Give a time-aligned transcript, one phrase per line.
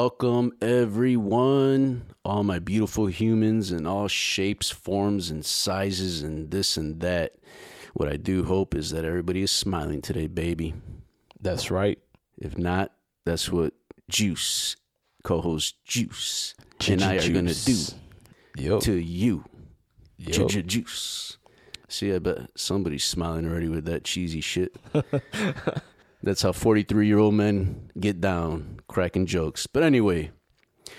[0.00, 2.04] Welcome, everyone.
[2.24, 7.34] All my beautiful humans in all shapes, forms, and sizes, and this and that.
[7.94, 10.74] What I do hope is that everybody is smiling today, baby.
[11.40, 11.98] That's right.
[12.36, 12.92] If not,
[13.26, 13.72] that's what
[14.08, 14.76] Juice,
[15.24, 16.54] co host Juice,
[16.88, 17.76] and I are going to do
[18.56, 18.78] Yo.
[18.78, 19.46] to you.
[20.16, 20.30] Yo.
[20.30, 21.38] Ju- ju- Juice.
[21.88, 24.76] See, I bet somebody's smiling already with that cheesy shit.
[26.22, 29.68] That's how 43 year old men get down, cracking jokes.
[29.68, 30.32] But anyway,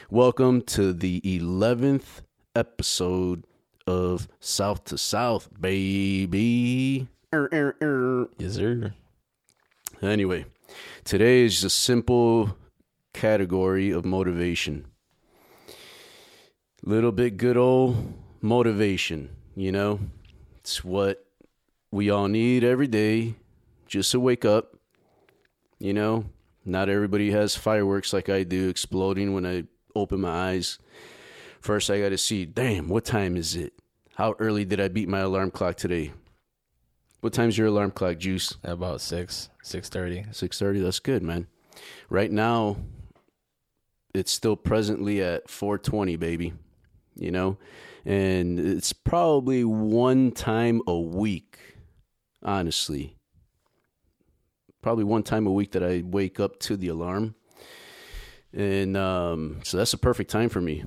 [0.10, 2.22] welcome to the 11th
[2.56, 3.44] episode
[3.86, 7.10] of South to South, baby.
[7.34, 8.30] Er, er, er.
[8.38, 8.94] Yes, sir.
[10.02, 10.46] Anyway,
[11.04, 12.56] today is a simple
[13.14, 14.86] category of motivation.
[16.82, 20.00] Little bit good old motivation, you know?
[20.60, 21.26] It's what
[21.92, 23.36] we all need every day
[23.86, 24.79] just to wake up.
[25.80, 26.26] You know,
[26.66, 29.64] not everybody has fireworks like I do exploding when I
[29.96, 30.78] open my eyes.
[31.62, 33.74] First, I got to see, damn, what time is it?
[34.16, 36.12] How early did I beat my alarm clock today?
[37.22, 38.56] What time's your alarm clock, Juice?
[38.64, 40.26] About six, six thirty.
[40.32, 40.80] Six thirty.
[40.80, 41.48] That's good, man.
[42.10, 42.78] Right now,
[44.14, 46.54] it's still presently at four twenty, baby.
[47.16, 47.58] You know,
[48.06, 51.58] and it's probably one time a week.
[52.42, 53.18] Honestly,
[54.82, 57.36] probably one time a week that I wake up to the alarm,
[58.54, 60.84] and um, so that's a perfect time for me.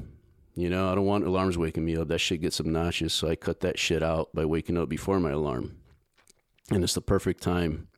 [0.54, 2.08] You know, I don't want alarms waking me up.
[2.08, 5.30] That shit gets obnoxious, so I cut that shit out by waking up before my
[5.30, 5.76] alarm,
[6.70, 7.88] and it's the perfect time.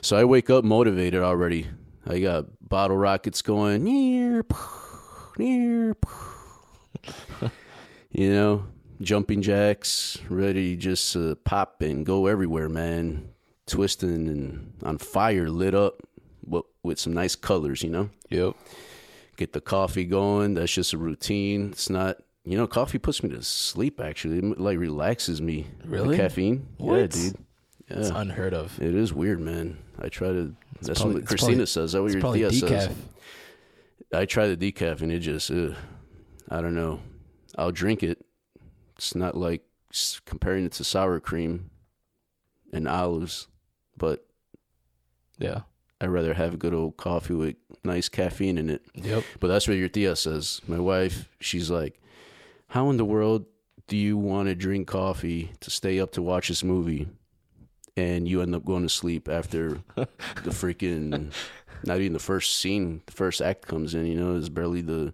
[0.00, 1.68] So I wake up motivated already.
[2.06, 3.84] I got bottle rockets going.
[3.84, 4.44] Near,
[5.38, 5.96] near,
[8.10, 8.66] you know,
[9.00, 13.31] jumping jacks, ready just to pop and go everywhere, man.
[13.66, 16.02] Twisting and on fire, lit up,
[16.46, 18.10] but with some nice colors, you know.
[18.30, 18.54] Yep.
[19.36, 20.54] Get the coffee going.
[20.54, 21.70] That's just a routine.
[21.70, 24.00] It's not, you know, coffee puts me to sleep.
[24.00, 25.66] Actually, it like relaxes me.
[25.82, 26.16] The Really?
[26.16, 26.66] caffeine.
[26.78, 27.10] Yeah, What?
[27.12, 27.36] dude.
[27.88, 27.98] Yeah.
[27.98, 28.80] It's unheard of.
[28.80, 29.78] It is weird, man.
[29.98, 30.54] I try to.
[30.80, 31.92] that's probably- what Christina probably- says.
[31.92, 32.90] That what your Thea says.
[34.12, 35.74] I try the decaf and it just, ugh,
[36.50, 37.00] I don't know.
[37.56, 38.24] I'll drink it.
[38.96, 39.62] It's not like
[40.26, 41.70] comparing it to sour cream
[42.72, 43.48] and olives,
[43.96, 44.26] but
[45.38, 45.60] Yeah.
[46.00, 47.54] I'd rather have a good old coffee with
[47.84, 48.82] nice caffeine in it.
[48.94, 49.22] Yep.
[49.38, 50.60] But that's what your tia says.
[50.66, 52.00] My wife, she's like,
[52.68, 53.46] How in the world
[53.86, 57.08] do you want to drink coffee to stay up to watch this movie?
[57.96, 61.30] And you end up going to sleep after the freaking,
[61.84, 65.12] not even the first scene, the first act comes in, you know, it's barely the,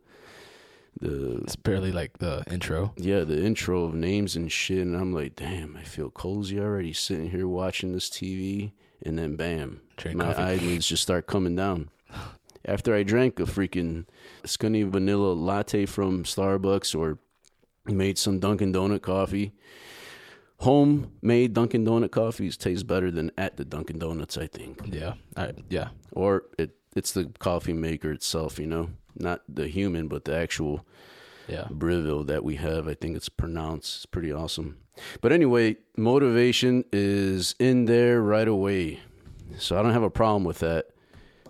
[1.01, 2.93] the, It's barely like the intro.
[2.97, 4.79] yeah, the intro of names and shit.
[4.79, 8.73] And I'm like, damn, I feel cozy already sitting here watching this TV.
[9.03, 10.43] And then bam, Drink my coffee.
[10.43, 11.91] eyelids just start coming down.
[12.65, 14.07] After I drank a freaking
[14.45, 17.19] skinny vanilla latte from Starbucks or
[17.87, 19.53] made some Dunkin' Donut coffee,
[20.59, 24.81] homemade Dunkin' Donut coffees taste better than at the Dunkin' Donuts, I think.
[24.93, 25.15] Yeah.
[25.37, 25.89] I, yeah.
[26.13, 30.85] Or it it's the coffee maker itself, you know, not the human, but the actual
[31.49, 31.67] Yeah.
[31.71, 32.87] Breville that we have.
[32.89, 33.97] I think it's pronounced.
[33.97, 34.77] It's pretty awesome.
[35.23, 39.01] But anyway, motivation is in there right away.
[39.59, 40.87] So I don't have a problem with that.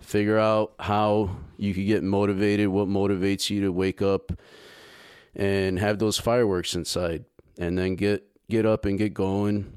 [0.01, 4.33] Figure out how you can get motivated, what motivates you to wake up
[5.35, 7.25] and have those fireworks inside
[7.59, 9.73] and then get get up and get going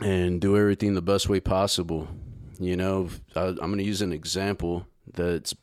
[0.00, 2.08] and do everything the best way possible.
[2.58, 5.54] You know, I, I'm going to use an example that's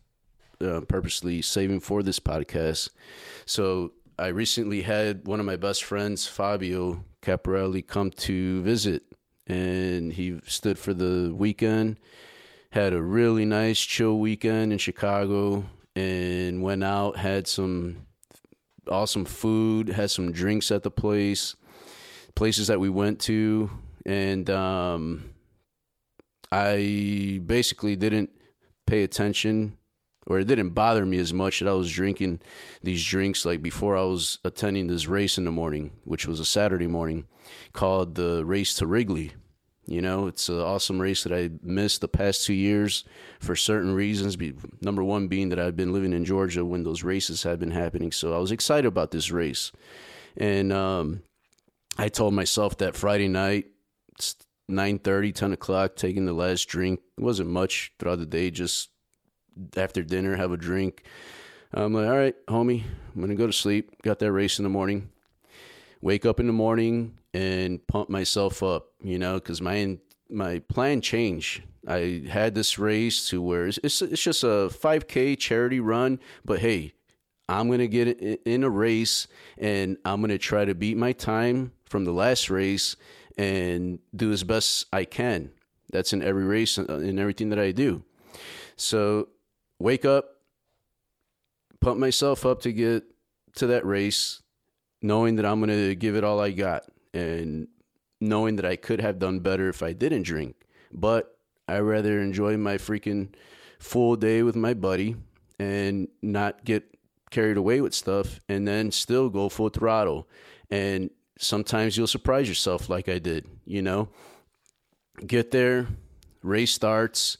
[0.61, 2.89] uh, purposely saving for this podcast.
[3.45, 9.03] So I recently had one of my best friends, Fabio Caparelli, come to visit,
[9.47, 11.97] and he stood for the weekend.
[12.71, 15.65] Had a really nice, chill weekend in Chicago,
[15.95, 18.05] and went out, had some
[18.89, 21.55] awesome food, had some drinks at the place,
[22.35, 23.69] places that we went to,
[24.05, 25.30] and um,
[26.51, 28.29] I basically didn't
[28.85, 29.77] pay attention
[30.27, 32.41] or it didn't bother me as much that I was drinking
[32.83, 36.45] these drinks like before I was attending this race in the morning, which was a
[36.45, 37.25] Saturday morning
[37.73, 39.31] called the Race to Wrigley.
[39.87, 43.03] You know, it's an awesome race that I missed the past two years
[43.39, 44.37] for certain reasons.
[44.79, 48.11] Number one being that I've been living in Georgia when those races have been happening.
[48.11, 49.71] So I was excited about this race.
[50.37, 51.23] And um,
[51.97, 53.65] I told myself that Friday night,
[54.71, 56.99] 9.30, 10 o'clock, taking the last drink.
[57.17, 58.89] It wasn't much throughout the day, just
[59.75, 61.03] after dinner, have a drink.
[61.73, 62.83] I'm like, all right, homie,
[63.15, 64.01] I'm to go to sleep.
[64.01, 65.09] Got that race in the morning.
[66.01, 69.97] Wake up in the morning and pump myself up, you know, because my
[70.29, 71.63] my plan changed.
[71.87, 76.59] I had this race to where it's it's, it's just a 5K charity run, but
[76.59, 76.93] hey,
[77.47, 79.27] I'm gonna get in a race,
[79.57, 82.95] and I'm gonna try to beat my time from the last race
[83.37, 85.51] and do as best I can.
[85.91, 88.03] That's in every race and in everything that I do.
[88.75, 89.29] So
[89.79, 90.37] wake up,
[91.79, 93.03] pump myself up to get
[93.55, 94.41] to that race,
[95.01, 97.67] knowing that I'm going to give it all I got and
[98.21, 100.55] knowing that I could have done better if I didn't drink.
[100.91, 101.37] But
[101.67, 103.33] I rather enjoy my freaking
[103.79, 105.15] full day with my buddy
[105.59, 106.83] and not get
[107.31, 110.27] carried away with stuff and then still go full throttle.
[110.69, 111.09] And
[111.41, 114.09] sometimes you'll surprise yourself like I did, you know?
[115.25, 115.87] Get there,
[116.41, 117.37] race starts.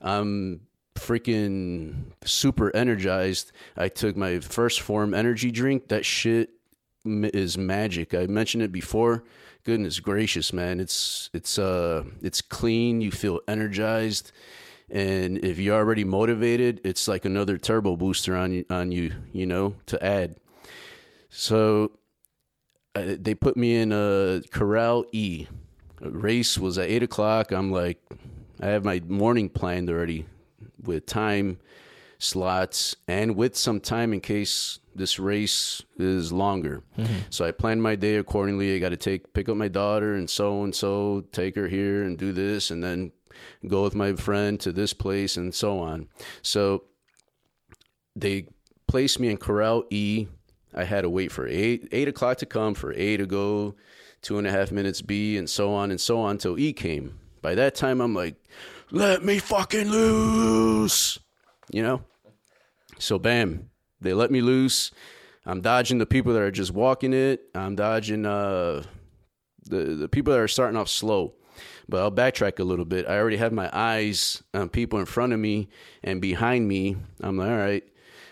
[0.00, 0.60] I'm
[0.94, 3.52] freaking super energized.
[3.76, 5.88] I took my 1st Phorm energy drink.
[5.88, 6.50] That shit
[7.04, 8.14] is magic.
[8.14, 9.24] I mentioned it before.
[9.64, 10.80] Goodness gracious, man.
[10.80, 14.32] It's it's uh it's clean, you feel energized.
[14.90, 19.74] And if you're already motivated, it's like another turbo booster on on you, you know,
[19.86, 20.36] to add.
[21.28, 21.97] So
[22.94, 25.46] uh, they put me in a Corral E.
[26.00, 27.52] race was at eight o'clock.
[27.52, 28.00] I'm like,
[28.60, 30.26] I have my morning planned already
[30.82, 31.58] with time
[32.18, 36.82] slots and with some time in case this race is longer.
[36.98, 37.14] Mm-hmm.
[37.30, 38.74] So I planned my day accordingly.
[38.74, 42.02] I got to take pick up my daughter and so and so, take her here
[42.02, 43.12] and do this, and then
[43.66, 46.08] go with my friend to this place and so on.
[46.42, 46.84] So
[48.16, 48.48] they
[48.88, 50.26] placed me in Corral E.
[50.74, 53.74] I had to wait for eight eight o'clock to come for A to go,
[54.22, 57.18] two and a half minutes B, and so on and so on until E came.
[57.40, 58.36] By that time, I'm like,
[58.90, 61.18] let me fucking loose,
[61.70, 62.02] you know.
[62.98, 63.70] So bam,
[64.00, 64.90] they let me loose.
[65.46, 67.40] I'm dodging the people that are just walking it.
[67.54, 68.82] I'm dodging uh,
[69.64, 71.34] the the people that are starting off slow.
[71.88, 73.06] But I'll backtrack a little bit.
[73.08, 75.68] I already have my eyes on people in front of me
[76.04, 76.96] and behind me.
[77.20, 77.84] I'm like, all right.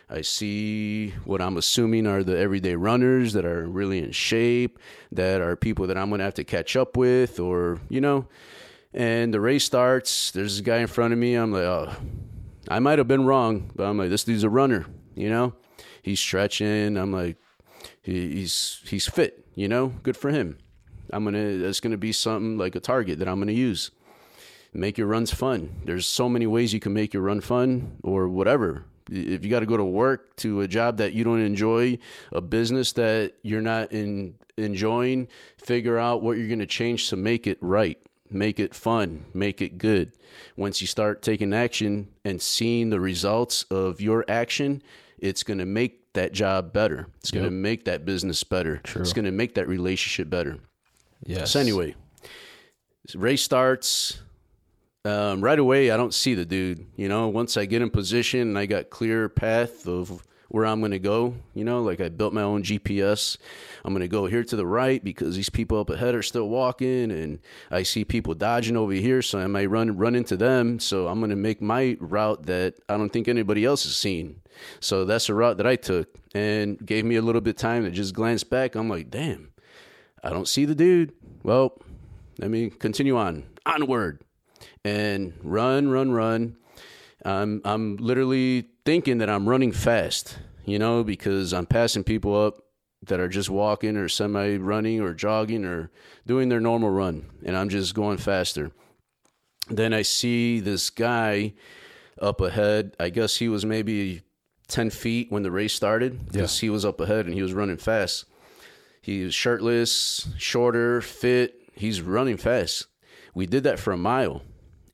[0.08, 4.78] I see what I'm assuming are the everyday runners that are really in shape,
[5.10, 8.28] that are people that I'm going to have to catch up with, or, you know.
[8.94, 10.30] And the race starts.
[10.30, 11.34] There's a guy in front of me.
[11.34, 11.92] I'm like, oh,
[12.68, 15.54] I might have been wrong, but I'm like, this dude's a runner, you know?
[16.02, 16.96] He's stretching.
[16.96, 17.36] I'm like,
[18.00, 19.88] he's he's fit, you know?
[20.04, 20.58] Good for him.
[21.10, 23.90] I'm gonna that's gonna be something like a target that I'm gonna use.
[24.72, 25.80] Make your runs fun.
[25.84, 28.84] There's so many ways you can make your run fun or whatever.
[29.10, 31.98] If you got to go to work to a job that you don't enjoy,
[32.32, 37.46] a business that you're not in enjoying, figure out what you're gonna change to make
[37.46, 37.98] it right,
[38.30, 40.12] make it fun, make it good.
[40.56, 44.82] Once you start taking action and seeing the results of your action,
[45.18, 47.06] it's gonna make that job better.
[47.18, 47.42] It's yep.
[47.42, 48.78] gonna make that business better.
[48.78, 49.02] True.
[49.02, 50.58] It's gonna make that relationship better.
[51.24, 51.52] Yes.
[51.52, 51.94] So anyway,
[53.14, 54.20] race starts.
[55.06, 56.84] Um, right away, I don't see the dude.
[56.96, 60.80] You know, once I get in position and I got clear path of where I'm
[60.80, 63.36] going to go, you know, like I built my own GPS.
[63.84, 66.48] I'm going to go here to the right because these people up ahead are still
[66.48, 67.38] walking, and
[67.70, 70.80] I see people dodging over here, so I might run run into them.
[70.80, 74.40] So I'm going to make my route that I don't think anybody else has seen.
[74.80, 77.84] So that's the route that I took, and gave me a little bit of time
[77.84, 78.74] to just glance back.
[78.74, 79.52] I'm like, damn
[80.24, 81.12] I don't see the dude.
[81.44, 81.78] Well,
[82.38, 83.44] let me continue on.
[83.64, 84.22] Onward.
[84.86, 86.56] And run, run, run.
[87.24, 92.58] I'm I'm literally thinking that I'm running fast, you know, because I'm passing people up
[93.02, 95.90] that are just walking or semi running or jogging or
[96.26, 98.70] doing their normal run and I'm just going faster.
[99.68, 101.54] Then I see this guy
[102.20, 102.94] up ahead.
[103.00, 104.22] I guess he was maybe
[104.68, 106.66] 10 feet when the race started because yeah.
[106.66, 108.24] he was up ahead and he was running fast.
[109.02, 111.60] He's shirtless, shorter, fit.
[111.74, 112.86] He's running fast.
[113.34, 114.42] We did that for a mile,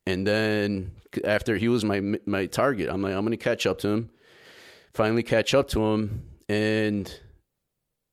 [0.07, 0.93] and then
[1.25, 4.11] after he was my my target, I'm like, I'm gonna catch up to him.
[4.95, 7.13] Finally, catch up to him, and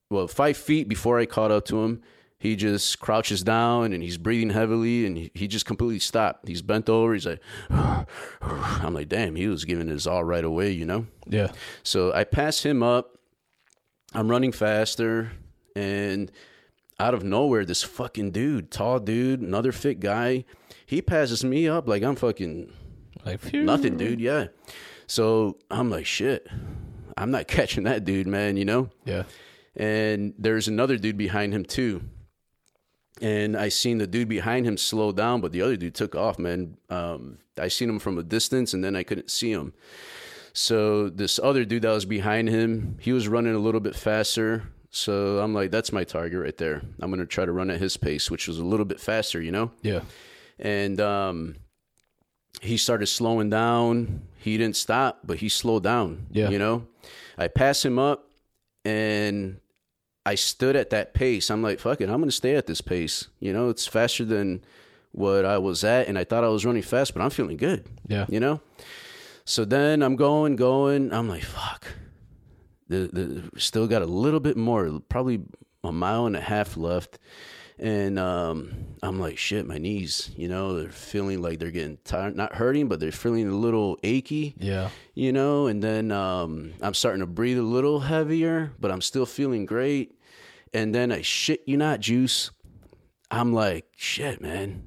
[0.09, 2.01] well, five feet before I caught up to him,
[2.39, 6.47] he just crouches down and he's breathing heavily, and he, he just completely stopped.
[6.47, 7.13] He's bent over.
[7.13, 11.05] He's like, I'm like, damn, he was giving his all right away, you know?
[11.27, 11.51] Yeah.
[11.83, 13.17] So I pass him up.
[14.13, 15.31] I'm running faster
[15.75, 16.31] and
[16.99, 20.45] out of nowhere, this fucking dude, tall dude, another fit guy,
[20.89, 22.73] he passes me up like I'm fucking
[23.23, 23.63] like phew.
[23.63, 24.19] nothing, dude.
[24.19, 24.47] Yeah.
[25.05, 26.47] So I'm like, shit,
[27.15, 28.57] I'm not catching that dude, man.
[28.57, 28.89] You know?
[29.05, 29.23] Yeah.
[29.75, 32.01] And there's another dude behind him too.
[33.21, 36.39] And I seen the dude behind him slow down, but the other dude took off,
[36.39, 36.77] man.
[36.89, 39.73] Um, I seen him from a distance, and then I couldn't see him.
[40.53, 44.63] So this other dude that was behind him, he was running a little bit faster.
[44.89, 46.81] So I'm like, that's my target right there.
[46.99, 49.39] I'm going to try to run at his pace, which was a little bit faster,
[49.39, 49.71] you know?
[49.83, 50.01] Yeah.
[50.59, 51.55] And um,
[52.61, 54.21] he started slowing down.
[54.37, 56.27] He didn't stop, but he slowed down.
[56.31, 56.49] Yeah.
[56.49, 56.87] you know,
[57.37, 58.29] I passed him up,
[58.85, 59.59] and
[60.25, 61.49] I stood at that pace.
[61.49, 63.27] I'm like, fuck it, I'm gonna stay at this pace.
[63.39, 64.63] You know, it's faster than
[65.11, 67.85] what I was at, and I thought I was running fast, but I'm feeling good.
[68.07, 68.25] Yeah.
[68.29, 68.61] You know?
[69.45, 71.11] So then I'm going, going.
[71.11, 71.87] I'm like, fuck.
[72.87, 75.41] The, the still got a little bit more, probably
[75.83, 77.17] a mile and a half left.
[77.79, 78.71] And um,
[79.01, 82.89] I'm like, shit, my knees, you know, they're feeling like they're getting tired, not hurting,
[82.89, 84.89] but they're feeling a little achy, Yeah.
[85.13, 85.67] you know.
[85.67, 90.13] And then um, I'm starting to breathe a little heavier, but I'm still feeling great.
[90.73, 92.51] And then I shit you not, juice.
[93.31, 94.85] I'm like, shit, man.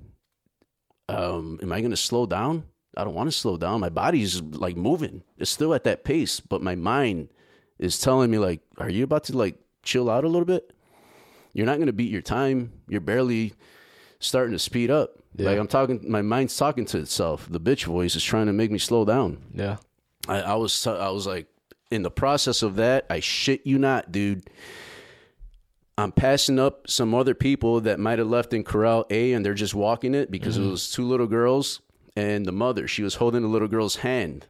[1.09, 2.65] Um, am I gonna slow down?
[2.97, 3.81] I don't want to slow down.
[3.81, 5.23] My body's like moving.
[5.39, 7.31] It's still at that pace, but my mind
[7.79, 10.73] is telling me like, are you about to like chill out a little bit?
[11.53, 12.73] You're not gonna beat your time.
[12.89, 13.55] You're barely
[14.19, 15.11] starting to speed up.
[15.37, 15.51] Yeah.
[15.51, 17.47] Like I'm talking, my mind's talking to itself.
[17.51, 19.43] The bitch voice is trying to make me slow down.
[19.55, 19.77] Yeah.
[20.29, 21.47] I, I was I was like
[21.91, 24.49] in the process of that, I shit you not, dude.
[25.99, 29.53] I'm passing up some other people that might have left in corral A and they're
[29.53, 31.83] just walking it because it was two little girls
[32.17, 32.89] and the mother.
[32.89, 34.47] She was holding the little girl's hand.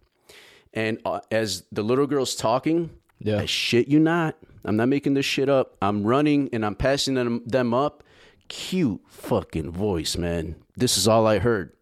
[0.73, 2.91] And uh, as the little girl's talking,
[3.25, 3.41] Yeah.
[3.41, 4.37] I shit you not.
[4.65, 5.77] I'm not making this shit up.
[5.83, 8.03] I'm running and I'm passing them, them up.
[8.49, 10.57] Cute fucking voice, man.
[10.77, 11.73] This is all I heard.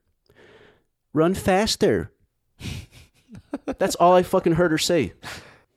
[1.13, 2.13] Run faster.
[3.79, 5.13] That's all I fucking heard her say.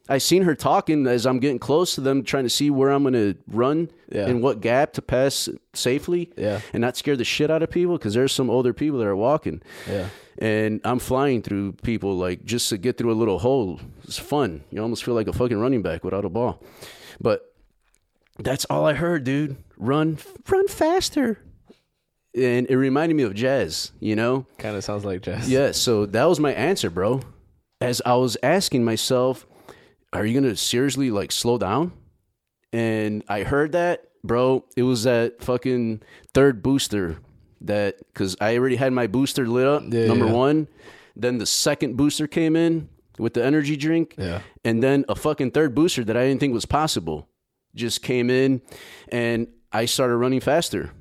[0.10, 3.04] I seen her talking as I'm getting close to them, trying to see where I'm
[3.04, 4.28] gonna run Yeah.
[4.28, 6.60] and what gap to pass safely, Yeah.
[6.74, 9.16] and not scare the shit out of people because there's some older people that are
[9.16, 10.10] walking, Yeah.
[10.40, 13.80] and I'm flying through people like just to get through a little hole.
[14.04, 14.64] It's fun.
[14.72, 16.62] You almost feel like a fucking running back without a ball,
[17.22, 17.54] but
[18.40, 19.56] that's all I heard, dude.
[19.78, 20.18] Run,
[20.50, 21.40] run faster,
[22.36, 23.92] and it reminded me of jazz.
[24.02, 25.50] You know, Kind of sounds like jazz.
[25.50, 27.22] yeah, so that was my answer, bro.
[27.80, 29.46] As I was asking myself,
[30.14, 31.92] are you going to seriously like slow down?
[32.72, 34.66] And I heard that, bro.
[34.76, 36.02] It was that fucking
[36.34, 37.18] third booster
[37.62, 40.32] that cuz I already had my booster lit up, Yeah, number yeah.
[40.34, 40.68] 1.
[41.16, 42.90] Then the second booster came in
[43.20, 44.16] with the energy drink.
[44.18, 44.42] Yeah.
[44.66, 47.30] And then a fucking third booster that I didn't think was possible
[47.76, 48.62] just came in
[49.10, 50.92] and I started running faster.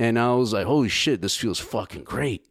[0.00, 2.44] And I was like, holy shit, this feels fucking great.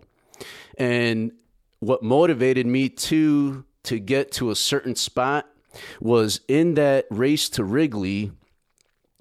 [0.77, 1.33] And
[1.79, 5.49] what motivated me to to get to a certain spot
[6.01, 8.31] was in that race to Wrigley,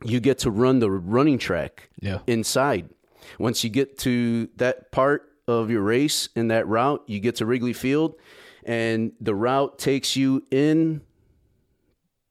[0.05, 2.19] you get to run the running track Yeah.
[2.27, 2.89] inside.
[3.39, 7.47] Once you get to that part of your race in that route, you get to
[7.47, 8.15] Wrigley Field,
[8.65, 11.01] and the route takes you in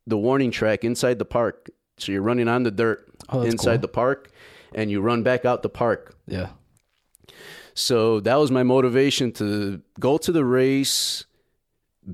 [0.07, 1.69] the warning track inside the park.
[1.97, 3.81] So you're running on the dirt Oh, inside cool.
[3.81, 4.29] the park,
[4.73, 6.15] and you run back out the park.
[6.27, 6.49] Yeah.
[7.73, 11.25] So that was my motivation to go to the race,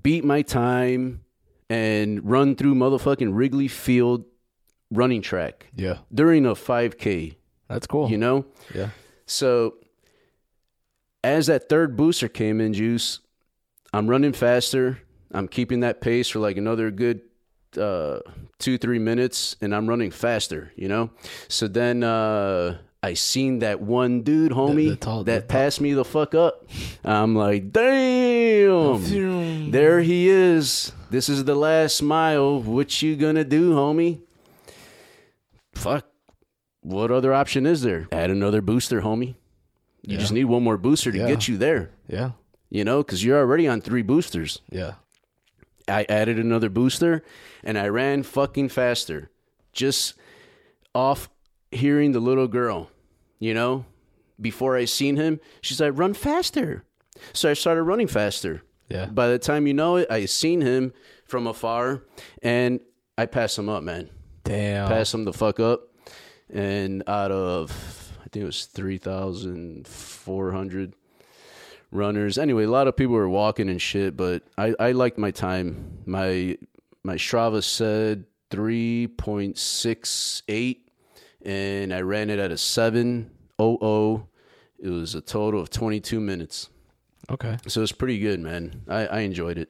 [0.03, 1.21] beat my time,
[1.69, 4.25] and run through motherfucking Wrigley Field
[4.91, 5.97] running track Yeah.
[6.13, 7.35] during a 5K,
[7.67, 8.09] That's cool.
[8.09, 8.45] you know?
[8.73, 8.89] Yeah.
[9.25, 9.75] So
[11.23, 13.19] as that third booster came in, Juice,
[13.93, 14.99] I'm running faster.
[15.31, 17.21] I'm keeping that pace for like another good
[17.77, 18.19] uh,
[18.59, 21.09] two, three minutes, and I'm running faster, you know?
[21.49, 25.93] So then uh, I seen that one dude, homie, the tall- that the- passed me
[25.93, 26.65] the fuck up.
[27.03, 29.03] I'm like, damn,
[29.71, 30.91] there he is.
[31.09, 32.59] This is the last mile.
[32.61, 34.19] What you gonna do, homie?
[35.73, 36.05] Fuck.
[36.81, 38.07] What other option is there?
[38.11, 39.35] Add another booster, homie.
[40.03, 40.19] You Yeah.
[40.19, 41.27] just need one more booster to Yeah.
[41.27, 42.31] get you there, Yeah.
[42.69, 44.61] you know, because you're already on three boosters.
[44.71, 44.95] Yeah.
[45.87, 47.23] I added another booster
[47.63, 49.29] and I ran fucking faster
[49.73, 50.15] just
[50.95, 51.29] off
[51.71, 52.89] hearing the little girl,
[53.39, 53.85] you know,
[54.39, 55.39] before I seen him.
[55.61, 56.83] She's like, run faster.
[57.33, 58.61] So I started running faster.
[58.89, 59.05] Yeah.
[59.07, 60.93] By the time you know it, I seen him
[61.25, 62.03] from afar
[62.41, 62.79] and
[63.17, 64.09] I passed him up, man.
[64.43, 64.87] Damn.
[64.87, 65.81] Passed him the fuck up.
[66.49, 70.93] And out of, I think it was 3,400
[71.91, 72.37] runners.
[72.37, 76.03] Anyway, a lot of people were walking and shit, but I, I liked my time.
[76.05, 76.57] My
[77.03, 80.77] my Strava said 3.68
[81.45, 84.27] and I ran it at a 700.
[84.79, 86.69] It was a total of 22 minutes.
[87.29, 87.57] Okay.
[87.67, 88.83] So it's pretty good, man.
[88.87, 89.69] I, I enjoyed it.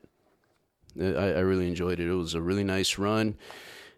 [0.99, 2.07] I, I really enjoyed it.
[2.07, 3.35] It was a really nice run.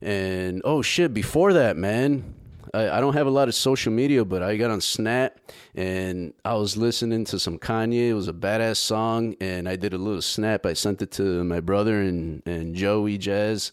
[0.01, 2.35] And oh shit, before that, man,
[2.73, 5.39] I, I don't have a lot of social media, but I got on Snap
[5.75, 8.09] and I was listening to some Kanye.
[8.09, 10.65] It was a badass song, and I did a little snap.
[10.65, 13.71] I sent it to my brother and, and Joey Jazz.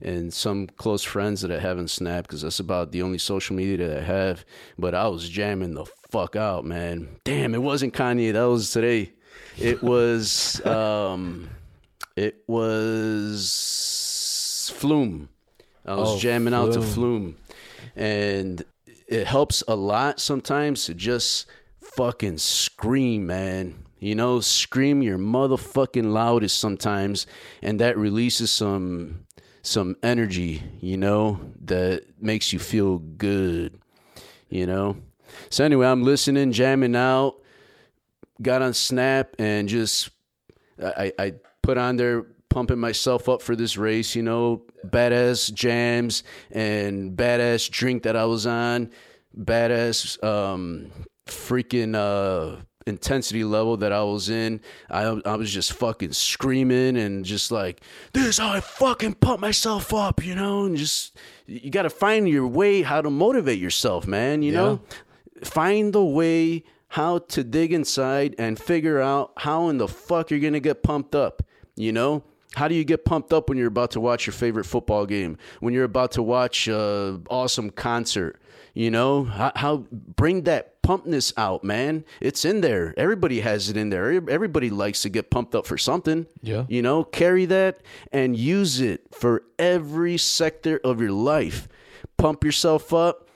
[0.00, 3.88] and some close friends that I haven't snapped because that's about the only social media
[3.88, 4.44] that I have.
[4.78, 7.08] But I was jamming the fuck out, man.
[7.24, 8.32] Damn, it wasn't Kanye.
[8.32, 9.12] That was today.
[9.58, 11.48] It was um,
[12.16, 12.42] it
[13.78, 15.28] was Flume.
[15.84, 16.92] I was Oh, jamming out to Flume.
[16.92, 17.36] Flume,
[17.96, 18.64] and
[19.06, 21.46] it helps a lot sometimes to just
[21.80, 23.84] fucking scream, man.
[23.98, 27.26] You know, scream your motherfucking loudest sometimes,
[27.62, 29.26] and that releases some
[29.62, 30.62] some energy.
[30.80, 33.78] You know, that makes you feel good.
[34.48, 34.96] You know.
[35.50, 37.36] So anyway, I'm listening, jamming out.
[38.40, 40.10] Got on Snap and just
[40.82, 46.22] I, I put on there pumping myself up for this race, you know, badass jams
[46.50, 48.90] and badass drink that I was on,
[49.36, 50.90] badass um
[51.26, 54.60] freaking uh intensity level that I was in.
[54.88, 57.82] I I was just fucking screaming and just like
[58.12, 61.16] this is how I fucking pump myself up, you know, and just
[61.46, 64.80] you got to find your way how to motivate yourself, man, you know?
[65.46, 70.40] Find the way how to dig inside and figure out how in the fuck you're
[70.40, 71.42] gonna get pumped up.
[71.76, 74.64] You know, how do you get pumped up when you're about to watch your favorite
[74.64, 75.38] football game?
[75.60, 78.40] When you're about to watch a awesome concert?
[78.74, 82.04] You know, how, how bring that pumpness out, man.
[82.20, 82.94] It's in there.
[82.96, 84.10] Everybody has it in there.
[84.28, 86.26] Everybody likes to get pumped up for something.
[86.42, 86.64] Yeah.
[86.68, 87.80] You know, carry that
[88.12, 91.68] and use it for every sector of your life.
[92.16, 93.27] Pump yourself up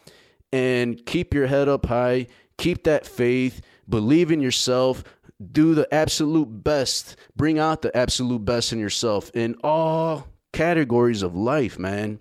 [0.52, 2.26] and keep your head up high.
[2.58, 3.60] Keep that faith.
[3.88, 5.02] Believe in yourself.
[5.50, 7.16] Do the absolute best.
[7.34, 12.20] Bring out the absolute best in yourself in all categories of life, man.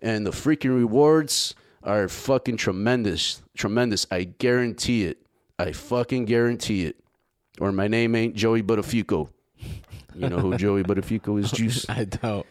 [0.00, 3.42] And the freaking rewards are fucking tremendous.
[3.56, 4.06] Tremendous.
[4.10, 5.18] I guarantee it.
[5.58, 6.96] I fucking guarantee it.
[7.60, 9.28] Or my name ain't Joey Buttafuoco.
[10.14, 11.86] You know who Joey Buttafuoco is, Juice?
[11.88, 12.46] I don't.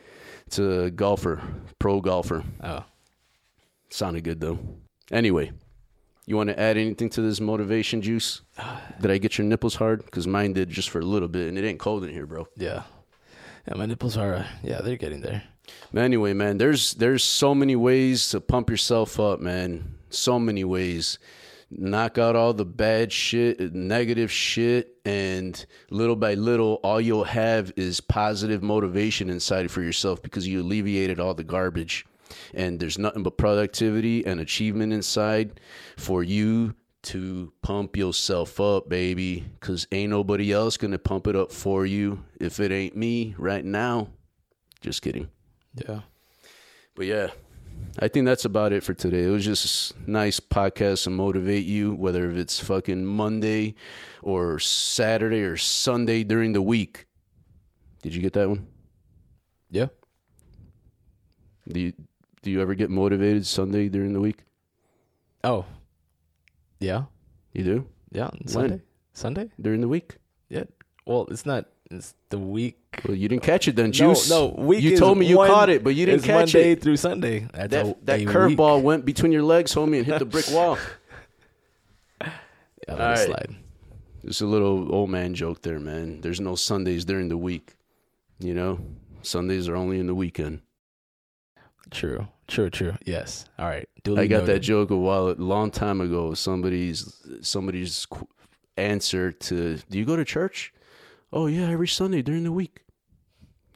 [0.45, 1.41] It's a golfer,
[1.79, 2.43] pro golfer.
[2.63, 2.83] Oh.
[3.89, 4.59] Sounded good though.
[5.11, 5.51] Anyway,
[6.25, 8.41] you want to add anything to this motivation juice?
[9.01, 10.05] Did I get your nipples hard?
[10.05, 12.47] Because mine did just for a little bit, and it ain't cold in here, bro.
[12.55, 12.83] Yeah.
[13.67, 14.35] Yeah, my nipples are.
[14.35, 15.43] Uh, yeah, they're getting there.
[15.93, 19.95] But anyway, man, there's there's so many ways to pump yourself up, man.
[20.09, 21.19] So many ways.
[21.69, 27.71] Knock out all the bad shit, negative shit, and little by little, all you'll have
[27.77, 32.05] is positive motivation inside for yourself because you alleviated all the garbage.
[32.53, 35.59] And there's nothing but productivity and achievement inside
[35.97, 39.45] for you to pump yourself up, baby.
[39.59, 43.65] Because ain't nobody else gonna pump it up for you if it ain't me right
[43.65, 44.09] now.
[44.81, 45.29] Just kidding.
[45.75, 46.01] Yeah.
[46.95, 47.27] But yeah,
[47.99, 49.23] I think that's about it for today.
[49.23, 53.75] It was just a nice podcast to motivate you, whether if it's fucking Monday
[54.21, 57.05] or Saturday or Sunday during the week.
[58.01, 58.67] Did you get that one?
[59.69, 59.87] Yeah.
[61.67, 61.93] Do you
[62.41, 64.39] do you ever get motivated Sunday during the week?
[65.43, 65.65] Oh.
[66.79, 67.03] Yeah.
[67.53, 68.25] You do Yeah.
[68.27, 68.81] on Sunday.
[69.13, 69.49] Sunday.
[69.59, 70.17] during the week.
[70.49, 70.63] Yeah.
[71.05, 71.65] Well, it's not.
[71.89, 72.77] It's the week.
[73.05, 74.29] Well, you didn't catch it then, Juice.
[74.29, 74.63] No, no.
[74.63, 76.81] Week You told me you one- caught it, but you didn't catch Monday it.
[76.81, 77.47] through Sunday.
[77.53, 80.77] That's That a, that curveball went between your legs, homie, and hit the brick wall.
[82.21, 82.29] Yeah,
[83.09, 83.55] All slide.
[84.25, 86.21] Just a little old man joke there, man.
[86.21, 87.75] There's no Sundays during the week.
[88.39, 88.79] You know,
[89.21, 90.61] Sundays are only in the weekend.
[91.91, 92.27] True.
[92.47, 92.69] True.
[92.69, 92.93] True.
[93.05, 93.45] Yes.
[93.59, 93.87] All right.
[94.03, 96.33] Duly I got that joke a while, a long time ago.
[96.33, 98.07] Somebody's somebody's
[98.77, 100.73] answer to, "Do you go to church?"
[101.33, 102.79] Oh yeah, every Sunday during the week.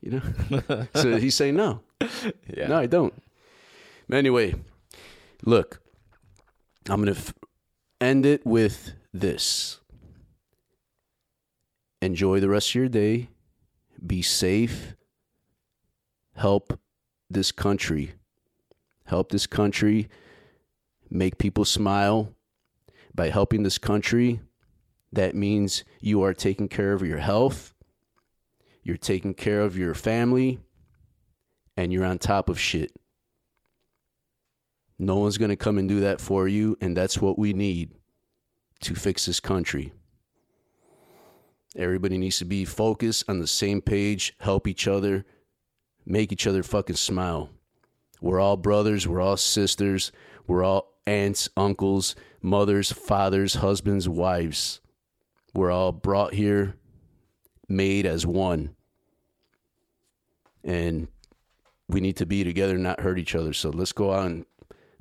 [0.02, 0.12] You
[0.60, 1.82] know, so he's saying no,
[2.56, 2.68] Yeah.
[2.68, 3.14] no, I don't.
[4.10, 4.54] But anyway,
[5.44, 5.82] look,
[6.88, 7.34] I'm gonna f-
[8.00, 9.80] end it with this.
[12.02, 13.30] Enjoy the rest of your day.
[14.06, 14.96] Be safe.
[16.36, 16.78] Help
[17.30, 18.14] this country.
[19.06, 20.10] Help this country
[21.10, 22.34] make people smile
[23.14, 24.42] by helping this country.
[25.14, 27.74] That means you are taking care of your health,
[28.84, 30.60] you're taking care of your family,
[31.78, 32.92] and you're on top of shit.
[34.98, 37.92] No one's going to come and do that for you, and that's what we need
[38.82, 39.94] to fix this country.
[41.76, 45.26] Everybody needs to be focused on the same page, help each other,
[46.06, 47.50] make each other fucking smile.
[48.22, 50.12] We're all brothers, we're all sisters,
[50.48, 54.82] we're all aunts, uncles, mothers, fathers, husbands, wives.
[55.54, 56.76] We're all brought here,
[57.68, 58.76] made as one.
[60.64, 61.08] And
[61.88, 63.54] we need to be together, not hurt each other.
[63.54, 64.46] So let's go out and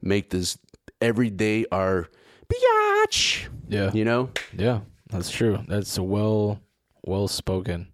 [0.02, 0.58] make this
[1.00, 2.08] every day our
[2.48, 3.48] biatch.
[3.68, 3.90] Yeah.
[3.92, 4.30] You know?
[4.52, 4.80] Yeah.
[5.10, 5.60] That's true.
[5.66, 6.60] That's well
[7.04, 7.88] well spoken.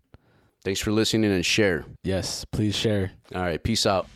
[0.65, 1.85] Thanks for listening and share.
[2.05, 2.45] Yes.
[2.53, 3.13] Please share.
[3.35, 4.07] All right, peace out.